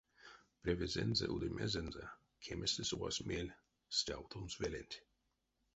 Превезэнзэ-удемезэнзэ 0.63 2.05
кеместэ 2.43 2.83
совась 2.89 3.21
мель 3.27 3.53
стявтомс 3.97 4.53
веленть. 4.61 4.97